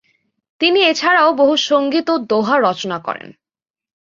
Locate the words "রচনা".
2.59-2.97